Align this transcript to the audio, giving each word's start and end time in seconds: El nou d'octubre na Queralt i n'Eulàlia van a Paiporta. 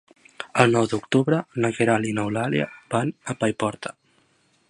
El 0.61 0.71
nou 0.75 0.87
d'octubre 0.93 1.41
na 1.65 1.71
Queralt 1.75 2.09
i 2.11 2.15
n'Eulàlia 2.19 2.67
van 2.97 3.13
a 3.35 3.39
Paiporta. 3.43 3.97